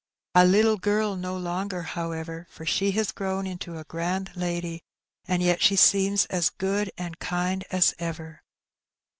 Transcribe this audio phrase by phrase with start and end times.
[0.33, 4.81] A little girl no longer, however, for she has grown into a grand lady,
[5.27, 8.41] and yet she seems as good and kind as ever."